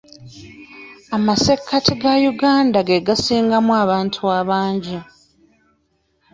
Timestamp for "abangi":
4.39-4.97